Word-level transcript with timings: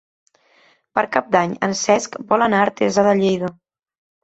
Per 0.99 1.03
Cap 1.17 1.27
d'Any 1.35 1.53
en 1.69 1.77
Cesc 1.83 2.19
vol 2.33 2.47
anar 2.47 2.65
a 2.65 2.69
Artesa 2.71 3.07
de 3.11 3.15
Lleida. 3.23 3.55